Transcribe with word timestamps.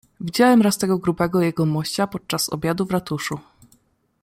"Widziałem 0.21 0.61
raz 0.61 0.77
tego 0.77 0.97
grubego 0.97 1.41
jegomościa 1.41 2.07
podczas 2.07 2.53
obiadu 2.53 2.85
w 2.85 2.91
ratuszu." 2.91 3.39